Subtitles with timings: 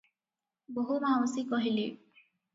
[0.77, 1.87] ବୋହୂମାଉସୀ କହିଲେ--